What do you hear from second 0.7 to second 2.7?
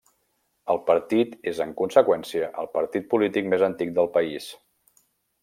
El partit és, en conseqüència,